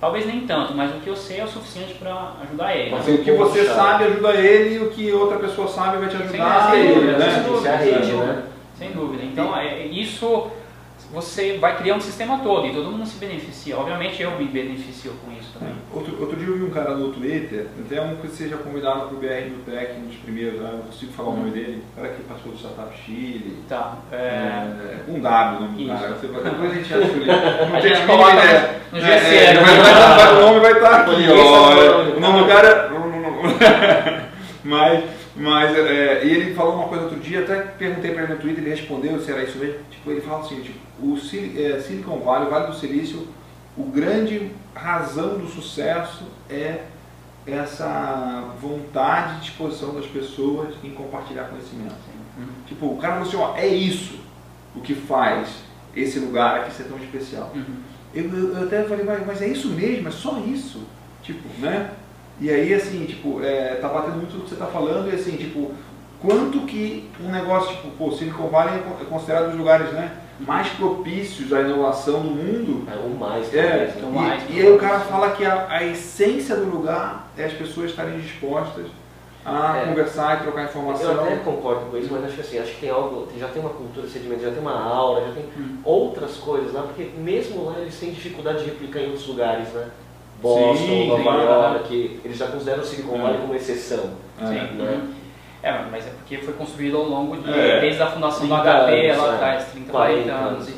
[0.00, 2.94] Talvez nem tanto, mas o que eu sei é o suficiente para ajudar ele.
[2.94, 6.16] Assim, o que você sabe ajuda ele e o que outra pessoa sabe vai te
[6.16, 7.30] ajudar sem ele, dúvida, né?
[7.30, 8.32] sem Isso é a sem rede, dúvida.
[8.32, 8.42] né?
[8.78, 9.22] Sem dúvida.
[9.24, 10.50] Então, é, isso
[11.12, 13.76] você vai criar um sistema todo e todo mundo se beneficia.
[13.76, 15.74] Obviamente, eu me beneficio com isso também.
[15.92, 19.16] Outro, outro dia eu vi um cara no Twitter, até um que seja convidado para
[19.16, 20.70] o BR no Tech, um dos primeiros, né?
[20.72, 23.56] não consigo falar o nome dele, o cara que passou do Startup Chile.
[23.68, 23.98] Tá.
[24.12, 26.08] É, É, um W o nome do cara.
[26.14, 27.20] Você depois a gente acha o.
[27.70, 28.80] Não A gente mínima coloca ideia.
[28.92, 29.60] no É, GC, é, né?
[29.60, 31.90] vai- vai- o nome vai estar aqui, Ninguém sabe olha.
[31.90, 32.90] o nome do O nome do cara.
[34.64, 35.04] mas,
[35.40, 38.74] mas é, ele falou uma coisa outro dia, até perguntei para ele no Twitter, ele
[38.74, 39.80] respondeu se era isso mesmo.
[39.90, 43.26] Tipo, ele fala assim, tipo, o é, Silicon Valley, o Vale do Silício,
[43.74, 46.84] o grande razão do sucesso é
[47.46, 51.94] essa vontade e disposição das pessoas em compartilhar conhecimento.
[52.36, 52.46] Uhum.
[52.66, 54.20] Tipo, o cara falou assim, ó, é isso
[54.76, 55.48] o que faz
[55.96, 57.50] esse lugar aqui ser tão especial.
[57.54, 57.76] Uhum.
[58.12, 60.82] Eu, eu, eu até falei, mas, mas é isso mesmo, é só isso?
[61.22, 61.92] Tipo, né?
[62.40, 65.36] E aí, assim, tipo, é, tá batendo muito do que você tá falando e assim,
[65.36, 65.72] tipo,
[66.22, 70.68] quanto que um negócio, tipo, pô, Silicon Valley é considerado um dos lugares, né, mais
[70.70, 72.88] propícios à inovação do mundo.
[72.90, 75.84] É o mais, É, o mais, e, e aí o cara fala que a, a
[75.84, 78.86] essência do lugar é as pessoas estarem dispostas
[79.44, 79.86] a É.
[79.86, 81.12] conversar e trocar informação.
[81.12, 83.60] Eu até concordo com isso, mas acho que assim, acho que tem algo, já tem
[83.60, 85.76] uma cultura de sedimento, já tem uma aura, já tem Hum.
[85.84, 89.88] outras coisas lá, porque mesmo lá eles têm dificuldade de replicar em outros lugares, né?
[90.40, 91.30] Boston, Sim, Nova.
[91.42, 93.18] York, eles já consideram o Silicon É.
[93.22, 94.10] Valley como exceção.
[94.40, 94.46] É.
[94.46, 94.76] Sim.
[94.76, 95.00] né?
[95.62, 97.80] É, mas é porque foi construído ao longo de, É.
[97.80, 99.34] desde a fundação do 30 HP anos, lá é.
[99.34, 100.52] atrás, 30, 40 40 anos.
[100.52, 100.68] anos.
[100.70, 100.74] E,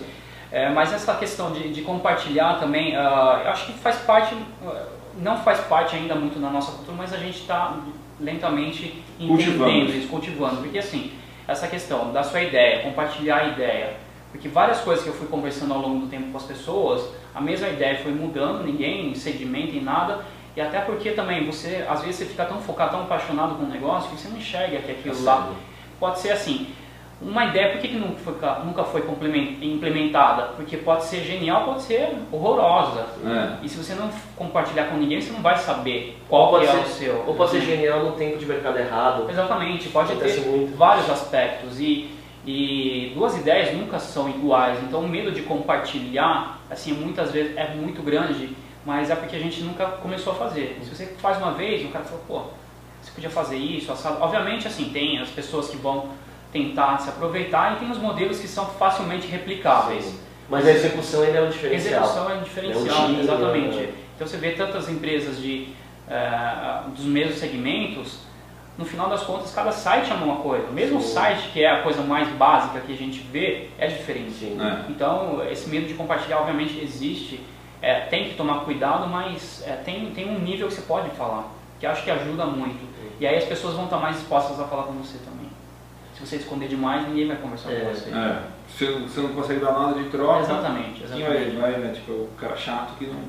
[0.50, 4.34] é, mas essa questão de, de compartilhar também, eu acho que faz parte,
[4.66, 4.86] ah,
[5.18, 7.76] não faz parte ainda muito da nossa cultura, mas a gente está
[8.20, 9.70] lentamente Cultivando.
[9.70, 10.56] entendendo isso, cultivando.
[10.62, 11.12] Porque assim,
[11.46, 13.94] essa questão da sua ideia, compartilhar a ideia,
[14.30, 17.02] porque várias coisas que eu fui conversando ao longo do tempo com as pessoas,
[17.34, 20.20] a mesma ideia foi mudando, ninguém sedimenta em nada,
[20.56, 23.68] e até porque também você, às vezes você fica tão focado, tão apaixonado com o
[23.68, 25.48] negócio, que você não enxerga que aquilo lá
[25.98, 26.68] pode ser assim.
[27.24, 29.00] Uma ideia, por que, que nunca foi, nunca foi
[29.62, 30.42] implementada?
[30.56, 33.06] Porque pode ser genial, pode ser horrorosa.
[33.24, 33.64] É.
[33.64, 36.78] E se você não compartilhar com ninguém, você não vai saber qual pode é ser-
[36.80, 37.24] o seu.
[37.26, 39.30] Ou pode ser genial no tempo de mercado errado.
[39.30, 40.76] Exatamente, pode Acontece ter muito.
[40.76, 42.10] vários aspectos e,
[42.46, 44.78] e duas ideias nunca são iguais.
[44.82, 48.50] Então o medo de compartilhar, assim, muitas vezes é muito grande,
[48.84, 50.78] mas é porque a gente nunca começou a fazer.
[50.82, 52.42] Se você faz uma vez, o cara fala, pô,
[53.00, 54.20] você podia fazer isso, assado.
[54.20, 56.08] Obviamente, assim, tem as pessoas que vão
[56.52, 60.04] tentar se aproveitar e tem os modelos que são facilmente replicáveis.
[60.04, 60.18] Sim.
[60.50, 62.02] Mas a execução ainda é o diferencial.
[62.02, 63.76] Execução é diferencial, É um time, exatamente.
[63.76, 63.94] né?
[64.14, 65.68] Então você vê tantas empresas de,
[66.08, 68.18] eh, dos mesmos segmentos,
[68.78, 70.66] no final das contas cada site é uma coisa.
[70.70, 71.12] Mesmo o Sim.
[71.14, 74.32] site, que é a coisa mais básica que a gente vê, é diferente.
[74.32, 74.58] Sim.
[74.60, 74.90] É.
[74.90, 77.40] Então esse medo de compartilhar obviamente existe,
[77.80, 81.50] é, tem que tomar cuidado, mas é, tem, tem um nível que você pode falar,
[81.78, 82.90] que acho que ajuda muito.
[83.20, 85.48] E aí as pessoas vão estar mais dispostas a falar com você também.
[86.14, 87.80] Se você esconder demais, ninguém vai conversar É.
[87.80, 88.10] com você.
[88.10, 88.42] É.
[88.68, 90.40] Você, não- você não consegue dar nada de troca.
[90.40, 91.56] Exatamente, Quem vai, exatamente.
[91.56, 91.92] vai, né?
[91.94, 93.20] Tipo, o cara chato que não.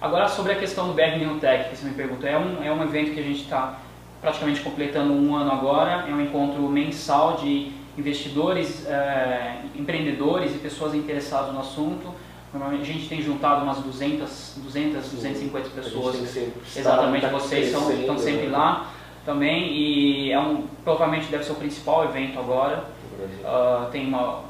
[0.00, 2.70] Agora sobre a questão do BR New Tech, que você me perguntou, é um, é
[2.70, 3.78] um evento que a gente está
[4.20, 10.94] praticamente completando um ano agora, é um encontro mensal de investidores, eh, empreendedores e pessoas
[10.94, 12.14] interessadas no assunto.
[12.52, 16.16] Normalmente a gente tem juntado umas 200, 200 250 pessoas.
[16.16, 18.56] Sempre Exatamente, tá vocês são, estão sempre né?
[18.56, 18.90] lá
[19.24, 22.84] também e é um, provavelmente deve ser o principal evento agora.
[23.44, 24.44] Ah, tem uma,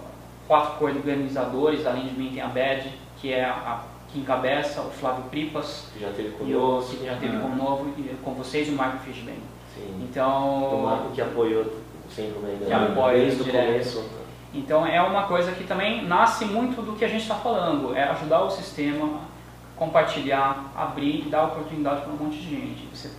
[0.47, 3.83] quatro coorganizadores, além de mim tem a BED, que é a
[4.17, 6.97] que encabeça, o Flávio Pripas, Que já teve e o conosco.
[6.97, 7.41] que já teve É.
[7.41, 9.39] com, novo, e com vocês e o Marco Fishbane.
[9.75, 9.83] Sim.
[10.01, 11.65] O Então, Marco que apoiou
[12.11, 14.05] sempre né, Que apoia desde o começo.
[14.55, 18.05] então é uma coisa que também nasce muito do que a gente está falando, é
[18.05, 19.21] ajudar o sistema,
[19.77, 22.89] compartilhar, abrir e dar oportunidade para um monte de gente.
[22.95, 23.11] Você-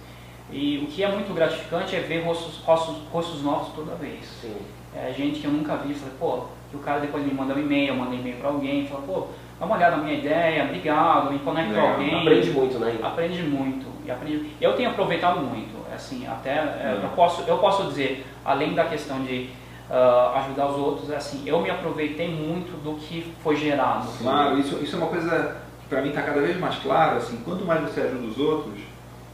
[0.51, 4.25] e o que é muito gratificante é ver rostos, rostos, rostos novos toda vez.
[4.41, 4.55] Sim.
[4.95, 7.59] É, gente que eu nunca vi, falei, pô, que o cara depois me manda um
[7.59, 9.27] e-mail, eu mando um e-mail para alguém, fala, pô,
[9.59, 11.93] dá uma olhada na minha ideia, obrigado, me conecta com Legal.
[11.93, 12.21] alguém.
[12.21, 12.95] Aprende muito, né?
[13.03, 13.85] Aprende muito.
[14.05, 14.51] E aprende...
[14.61, 17.03] Eu tenho aproveitado muito, assim, até é, Uhum.
[17.03, 19.49] eu, posso, eu posso dizer, além da questão de
[19.89, 24.07] ah, ajudar os outros, é assim, eu me aproveitei muito do que foi gerado.
[24.21, 27.17] Claro, isso, isso é uma coisa que para mim está cada vez mais claro.
[27.17, 28.75] Assim, quanto mais você ajuda os outros,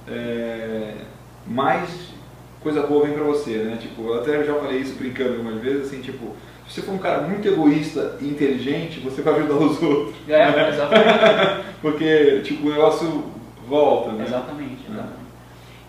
[0.07, 0.93] é,
[1.45, 2.13] mais
[2.61, 3.77] coisa boa vem para você, né?
[3.79, 6.35] Tipo, eu até já falei isso brincando algumas vezes, assim, tipo,
[6.67, 10.15] se você for um cara muito egoísta e inteligente, você vai ajudar os outros.
[10.27, 11.65] É, exatamente.
[11.81, 13.25] Porque, tipo, o negócio
[13.67, 14.23] volta, né?
[14.25, 15.23] Exatamente, exatamente.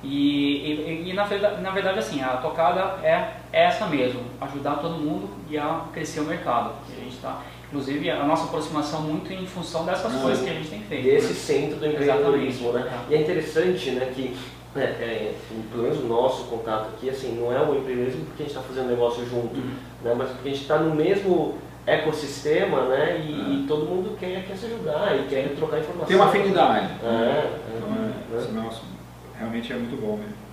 [0.02, 4.76] E, e, e na, verdade, na verdade, assim, a tocada é, é essa mesmo, ajudar
[4.76, 6.72] todo mundo e a crescer o mercado.
[6.86, 10.68] A gente está, inclusive, a nossa aproximação muito em função dessas coisas que a gente
[10.68, 11.04] tem feito.
[11.04, 12.94] Desse centro do empreendedorismo, Exatamente.
[12.94, 13.04] né?
[13.08, 14.36] E é interessante, né, que
[14.74, 15.34] né, é,
[15.70, 18.60] pelo menos o nosso contato aqui, assim, não é o empreendedorismo porque a gente está
[18.60, 19.70] fazendo negócio junto, Uhum.
[20.04, 21.54] Né, mas porque a gente está no mesmo
[21.86, 23.48] ecossistema, né, e, Ah.
[23.50, 26.06] e todo mundo quer, quer se ajudar e quer trocar informação.
[26.06, 26.88] Tem uma afinidade.
[27.02, 28.12] É, é, Então, é, né?
[28.38, 28.82] esse negócio
[29.38, 30.44] realmente é muito bom mesmo.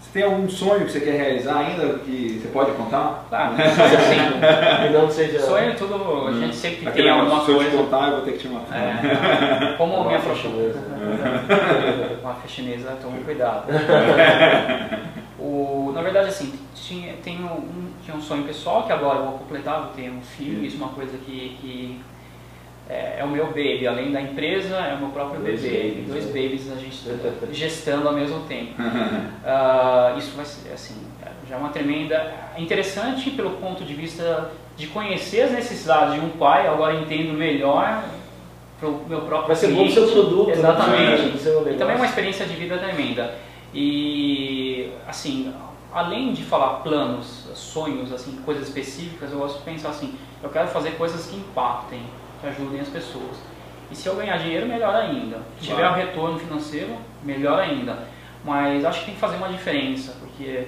[0.00, 3.26] Você tem algum sonho que você quer realizar ainda que você pode contar?
[3.28, 5.40] Claro, assim, E não seja...
[5.40, 7.82] sonho é tudo, a gente sempre Aquele tem alguma negócio, se eu te coisa.
[7.84, 8.76] contar, eu vou ter que te matar.
[8.76, 10.78] É, como Uma minha faxinesa.
[12.22, 13.64] Uma chinesa, tome cuidado.
[15.40, 19.38] O, na verdade, assim, tinha, tem um, tinha um sonho pessoal que agora eu vou
[19.38, 22.00] completar, vou ter um filho, isso é uma coisa que, que
[22.90, 25.90] é, é, o meu baby, além da empresa, é o meu próprio dois bebê.
[25.90, 26.42] Babies, dois né?
[26.42, 27.00] babies a gente
[27.56, 28.74] gestando ao mesmo tempo.
[28.82, 30.96] Uh, isso vai ser assim,
[31.48, 32.34] já é uma tremenda.
[32.58, 38.04] Interessante pelo ponto de vista de conhecer as necessidades de um pai, agora entendo melhor
[38.80, 39.94] para o meu próprio Vai ser bom cliente.
[39.94, 41.22] pro seu produto, Exatamente.
[41.22, 41.28] né?
[41.28, 43.34] Do seu E também é uma experiência de vida tremenda.
[43.72, 45.52] E, assim,
[45.92, 50.68] além de falar planos, sonhos, assim, coisas específicas, eu gosto de pensar assim, eu quero
[50.68, 52.02] fazer coisas que impactem,
[52.40, 53.36] que ajudem as pessoas.
[53.90, 55.38] E se eu ganhar dinheiro, melhor ainda.
[55.60, 58.06] Se tiver um retorno financeiro, melhor ainda.
[58.44, 60.66] Mas acho que tem que fazer uma diferença, porque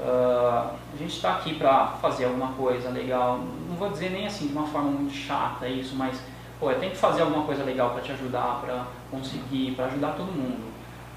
[0.00, 3.40] ah, a gente está aqui para fazer alguma coisa legal.
[3.68, 6.20] Não vou dizer nem assim de uma forma muito chata isso, mas
[6.58, 10.12] pô, eu tenho que fazer alguma coisa legal para te ajudar, para conseguir, para ajudar
[10.12, 10.73] todo mundo.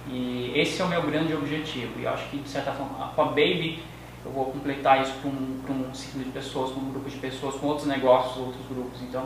[0.10, 2.00] E esse é o meu grande objetivo.
[2.00, 3.84] E eu acho que, de certa forma, com a Baby,
[4.26, 7.18] eu vou completar isso para um, pra um ciclo de pessoas, com um grupo de
[7.18, 9.02] pessoas, com outros negócios, outros grupos.
[9.02, 9.26] Então,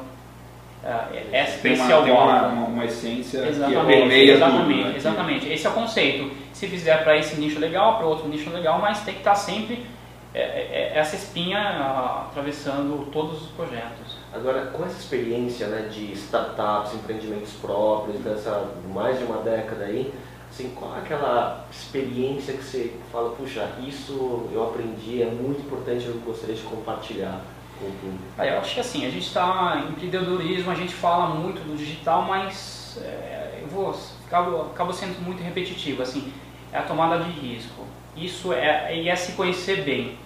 [0.83, 4.33] é, esse, Tem, esse uma, é o tem uma, uma, uma essência que Exatamente, permeia
[4.33, 4.89] exatamente, tudo.
[4.89, 4.97] né?
[4.97, 5.49] exatamente.
[5.49, 6.31] Esse é o conceito.
[6.53, 9.85] Se fizer para esse nicho legal, para outro nicho legal, mas tem que estar sempre
[10.33, 14.17] é, é, essa espinha ah, atravessando todos os projetos.
[14.33, 20.11] Agora, com essa experiência né, de startups, empreendimentos próprios, dessa mais de uma década aí,
[20.51, 26.05] assim, qual é aquela experiência que você fala, puxa, isso eu aprendi, é muito importante,
[26.05, 27.41] eu gostaria de compartilhar
[27.79, 28.23] com o público?
[28.37, 31.75] Aí eu acho que assim, a gente está em empreendedorismo, a gente fala muito do
[31.77, 33.95] digital, mas é, eu vou
[34.27, 36.31] acabo, acabo sendo muito repetitivo, assim,
[36.71, 37.85] é a tomada de risco.
[38.15, 40.17] Isso é, e é se conhecer bem.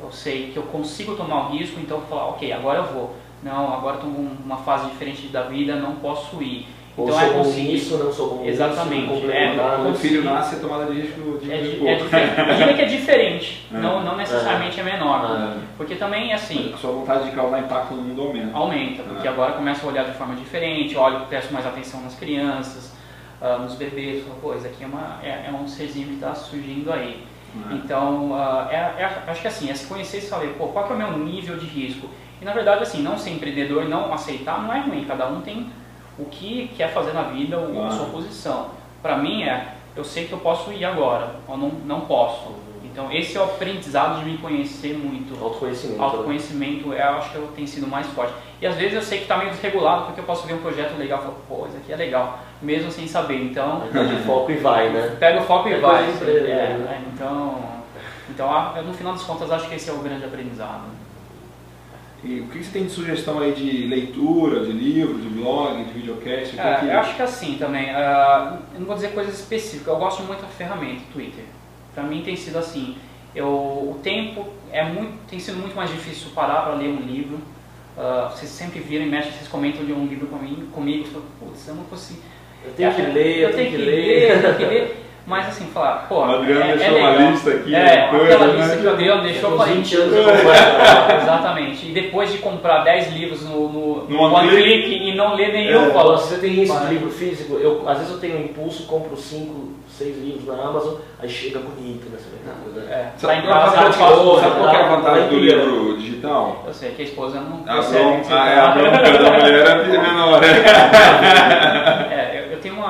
[0.00, 3.16] Eu sei que eu consigo tomar o risco, então falar, ok, agora eu vou.
[3.42, 6.66] Não, agora estou numa fase diferente da vida, não posso ir.
[7.00, 7.68] Então sou é conseguir.
[7.68, 11.38] nisso, não sou bom Exatamente, nisso, complementar, Quando o filho nasce, a tomada de risco
[11.38, 11.86] de É, pouco.
[11.88, 12.56] é diferente.
[12.56, 13.78] Diria que é diferente, É.
[13.78, 15.20] não, não necessariamente é menor.
[15.24, 18.56] Ah, Porque também, assim, A sua vontade de causar impacto no mundo aumenta.
[18.56, 19.30] aumenta, porque Ah.
[19.30, 22.92] agora começa a olhar de forma diferente, olho, presto mais atenção nas crianças,
[23.40, 26.34] ah, nos bebês, falo, pô, isso aqui é, uma, é, é um serzinho que está
[26.34, 27.22] surgindo aí.
[27.72, 28.30] Então,
[28.70, 30.98] é, é- acho que assim, é se conhecer e saber, pô, qual que é o
[30.98, 32.08] meu nível de risco.
[32.40, 35.40] E na verdade, assim, não ser empreendedor e não aceitar não é ruim, cada um
[35.40, 35.68] tem
[36.18, 37.94] o que quer fazer na vida, o- a Claro.
[37.94, 38.66] sua posição.
[39.02, 42.66] Para mim é, eu sei que eu posso ir agora, ou não, não posso.
[42.84, 45.40] Então, esse é o aprendizado de me conhecer muito.
[45.40, 46.02] Autoconhecimento.
[46.02, 48.32] Autoconhecimento, eu acho que eu tenho sido mais forte.
[48.60, 50.96] E às vezes eu sei que está meio desregulado porque eu posso ver um projeto
[50.98, 53.40] legal e falo, pô, isso aqui é legal, mesmo sem saber.
[53.40, 55.16] Então, tá de foco e vai, né?
[55.20, 56.10] pega o foco e É vai.
[56.10, 57.00] empresa, É, né?
[57.04, 57.58] é, então,
[58.30, 60.82] então, a- eu, no final das contas, acho que esse é o grande aprendizado.
[62.24, 65.92] E o que você tem de sugestão aí de leitura, de livro, de blog, de
[65.92, 66.58] videocast?
[66.58, 69.96] É, que- eu acho que assim também, ah, eu não vou dizer coisas específicas, eu
[69.96, 71.44] gosto muito da ferramenta Twitter.
[71.94, 72.96] Para mim tem sido assim,
[73.34, 77.38] eu, o tempo é muito, tem sido muito mais difícil parar para ler um livro.
[77.96, 81.24] Ah, vocês sempre viram e mexem, vocês comentam de um livro comigo, comigo você fala,
[81.38, 82.20] putz, eu não consigo.
[82.64, 84.30] Eu tenho que ler, eu tenho que ler.
[84.32, 85.04] eu tenho que ler.
[85.28, 87.30] Mas assim, falar, pô, O Adriano é, deixou é uma legal.
[87.30, 88.56] lista aqui, É, uma coisa, aquela né?
[88.62, 90.14] lista que o Adriano deixou, falei, 20 anos.
[91.22, 91.86] Exatamente.
[91.86, 95.84] E depois de comprar 10 livros no, no, No One Click e não ler nenhum,
[95.84, 98.38] Eu falo, falo, se você tem isso de livro físico, eu, às vezes eu tenho
[98.38, 102.86] um impulso, compro 5, 6 livros na Amazon, aí chega bonito nessa né?
[102.90, 105.96] é, tá Sabe, em casa, sabe, faço- sabe qual que é a vantagem do livro
[105.98, 106.64] digital?
[106.66, 109.18] Eu sei que a esposa não A percebe que bronca, você ah, é, a bronca
[109.18, 110.40] da mulher é menor.
[112.10, 112.27] É,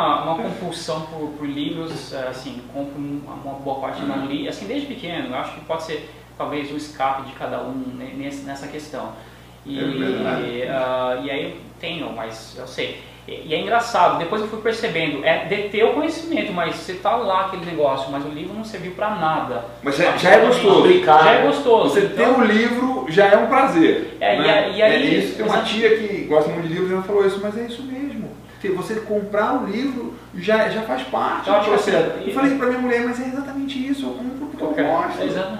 [0.08, 4.66] uma, uma compulsão por, por livros, é, assim, compro uma, boa parte não li, assim,
[4.66, 7.74] desde pequeno, acho que pode ser talvez o escape de cada um
[8.16, 9.10] nesse- nessa questão.
[9.66, 13.00] E, É ah, e aí eu tenho, mas eu sei.
[13.26, 17.14] E, e é engraçado, depois eu fui percebendo, é deter o conhecimento, mas você tá
[17.16, 19.64] lá aquele negócio, mas o livro não serviu para nada.
[19.82, 20.82] Mas já, já é gostoso.
[20.82, 21.24] Brincar.
[21.24, 21.90] Já é gostoso.
[21.94, 24.16] Você ter então- o livro já é um prazer.
[24.20, 24.50] É, e né?
[24.58, 25.36] a- e aí- é isso.
[25.36, 27.82] Tem uma tia que gosta muito de livros e ela falou isso, mas é isso
[27.82, 28.17] mesmo.
[28.76, 32.18] Você comprar o livro já, já faz parte Eu do acho que assim, processo.
[32.26, 34.06] Eu falei pra minha mulher, mas é exatamente isso.
[34.06, 35.22] Eu compro porque eu Qualquer- gosto.
[35.22, 35.58] Exato.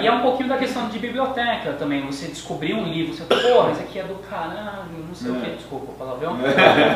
[0.00, 2.06] E é um pouquinho da questão de biblioteca também.
[2.06, 5.36] Você descobrir um livro, você fala, porra, esse aqui é do caralho, não sei o
[5.36, 5.40] É.
[5.40, 6.36] que, desculpa o palavrão.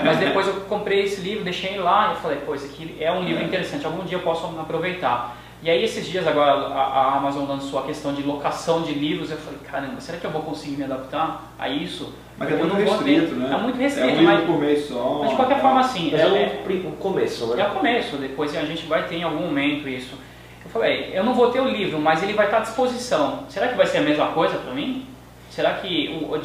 [0.04, 3.24] Mas depois eu comprei esse livro, deixei lá e falei, pô, esse aqui é um
[3.24, 3.46] livro É.
[3.46, 5.37] interessante, algum dia eu posso aproveitar.
[5.64, 9.31] E aí esses dias agora a, a Amazon lançou a questão de locação de livros,
[9.31, 12.12] eu falei, caramba, será que eu vou conseguir me adaptar a isso?
[12.37, 13.50] Mas é Porque muito ter- restrito, né?
[13.55, 15.18] É muito É restrito, um livro mas, por mês só.
[15.22, 17.66] mas de qualquer forma assim, Mas é- é é- um, um começo, é né?
[17.68, 20.14] o começo, depois a gente vai ter em algum momento isso.
[20.62, 23.44] Eu falei, eu não vou ter o livro, mas ele vai estar à disposição.
[23.48, 25.07] Será que vai ser a mesma coisa para mim?
[25.48, 26.40] Será que o, o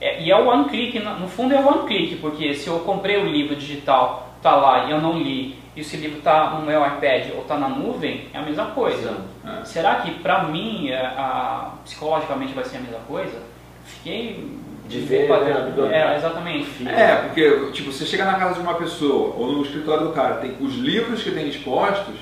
[0.00, 2.80] é, e é o one click, no fundo é o one click, porque se eu
[2.80, 6.50] comprei o livro digital, tá lá e eu não li, e se o livro tá
[6.50, 9.16] no meu iPad ou tá na nuvem, é a mesma coisa.
[9.44, 9.64] É.
[9.64, 13.42] Será que para mim, é, a- psicologicamente vai ser a mesma coisa?
[13.84, 14.62] fiquei.
[14.86, 16.86] De ver, né, É, exatamente.
[16.86, 20.34] É, porque tipo, você chega na casa de uma pessoa ou no escritório do cara,
[20.36, 22.16] tem os livros que tem expostos,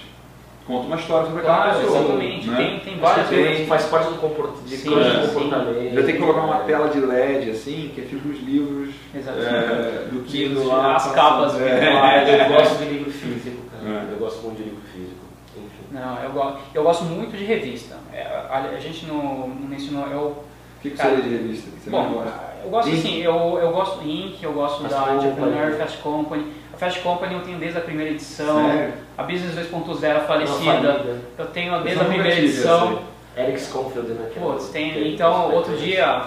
[0.66, 1.98] conta uma história sobre aquela Claro, pessoa.
[1.98, 2.48] exatamente.
[2.50, 2.56] né?
[2.56, 3.68] Tem, tem várias tem- coisas.
[3.68, 5.34] faz parte do comportamento, de Sim, coisa de sim.
[5.34, 5.94] comportamento.
[5.94, 9.48] Já tem que colocar uma tela de LED assim, que fica os livros Exatamente.
[9.54, 10.96] é, do Kindle Livros, lá.
[10.96, 11.14] as passando.
[11.14, 11.88] capas É.
[11.92, 14.06] Ah, eu gosto de livro físico, cara.
[14.08, 14.12] É.
[14.12, 15.22] Eu gosto muito de livro físico.
[15.56, 15.66] Enfim.
[15.90, 17.96] Não, eu, go- eu gosto muito de revista.
[18.12, 20.06] É, a, a gente não, não mencionou.
[20.08, 22.52] Eu, O que, que Cara, seria de revista você bom, gosta?
[22.64, 22.98] eu gosto Inc?
[22.98, 25.26] assim, eu, eu gosto do Inc, eu gosto Fast da Company.
[25.28, 26.46] Entrepreneur, Fast Company.
[26.82, 28.68] Fast Company eu tenho desde a primeira edição.
[28.68, 28.94] Sério?
[29.16, 32.98] A Business 2.0 Não, falecida, eu tenho desde Eu a primeira tive edição.
[33.36, 34.32] essa Eric Sconfield, né?
[34.34, 36.24] é Putz, tem, que é então outro dia,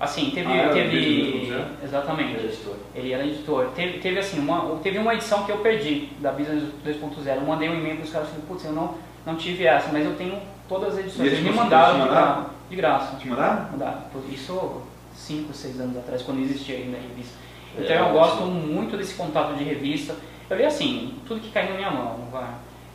[0.00, 1.64] assim, teve, Ah, o teve, Business 2.0?
[1.84, 2.74] exatamente, Ele é editor.
[2.96, 3.66] ele era editor.
[3.76, 7.36] Teve, teve assim, uma, teve uma edição que eu perdi da Business 2.0.
[7.36, 10.04] Eu mandei um e-mail para os caras falei, putz, eu não, não tive essa, mas
[10.04, 10.36] eu tenho
[10.68, 11.28] todas as edições.
[11.28, 13.16] Eles me mandaram de, de graça.
[13.18, 13.68] Te mandaram?
[13.70, 14.02] Mandaram.
[14.28, 14.82] Isso
[15.14, 17.36] 5, 6 anos atrás, quando existia ainda a revista.
[17.78, 20.14] Então É, eu gosto muito desse contato de revista.
[20.50, 22.50] Eu li assim, tudo que cai na minha mão, vai.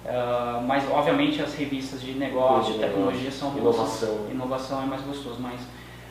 [0.06, 4.28] Ah, mas obviamente as revistas de negócio, de tecnologia são Inovação.
[4.32, 5.60] inovação é mais gostoso, mas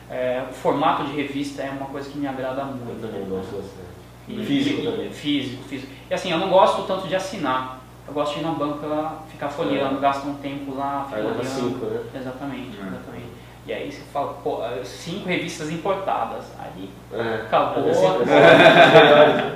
[0.09, 3.01] é, o formato de revista é uma coisa que me agrada Eu muito.
[3.01, 3.87] também gosto bastante.
[4.27, 5.09] E- Físico e- também.
[5.11, 5.91] Físico, físico.
[6.09, 7.79] E assim, eu não gosto tanto de assinar.
[8.07, 11.43] Eu gosto de ir na banca, ficar folheando, gastar um tempo lá, folheando.
[11.43, 12.01] cinco, né?
[12.15, 12.87] Exatamente, É.
[12.87, 13.36] exatamente.
[13.67, 16.45] E aí você fala, pô, cinco revistas importadas.
[16.57, 17.41] Aí É.
[17.45, 17.83] Acabou.
[17.85, 17.97] Mas
[18.29, 19.55] é.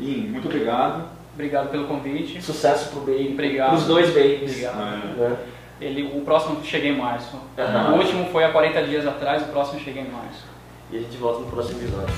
[0.00, 1.04] Ih, muito obrigado.
[1.34, 2.42] Obrigado pelo convite.
[2.42, 3.30] Sucesso pro Baby.
[3.32, 3.70] Obrigado.
[3.70, 4.50] Pros dois babies.
[4.50, 4.76] Obrigado.
[5.16, 5.36] Né?
[5.80, 7.38] Ele, o próximo chega em março.
[7.56, 7.92] Aham.
[7.94, 10.44] O último foi há 40 dias atrás, o próximo chega em março.
[10.90, 12.14] E a gente volta no próximo episódio.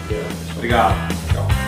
[0.56, 0.94] Obrigado.
[1.32, 1.61] Tchau.